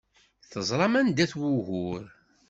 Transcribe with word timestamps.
Teẓram 0.51 0.93
anda-t 0.99 1.33
wugur. 1.39 2.03